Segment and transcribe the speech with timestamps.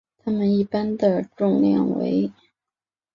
[0.23, 2.31] 它们一般的重量为。